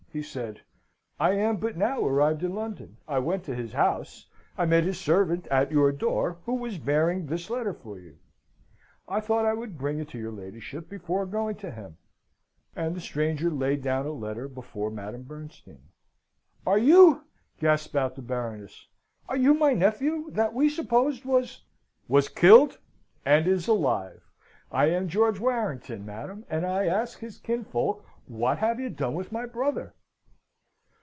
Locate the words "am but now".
1.35-2.01